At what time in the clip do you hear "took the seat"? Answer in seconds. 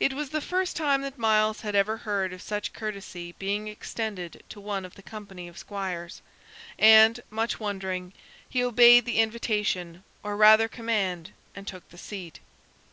11.68-12.40